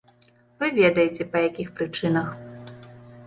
[0.61, 2.27] Вы ведаеце па якіх прычынах.